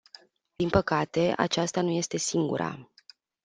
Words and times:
Din 0.55 0.69
păcate, 0.69 1.33
aceasta 1.37 1.81
nu 1.81 1.91
este 1.91 2.17
singura. 2.17 2.91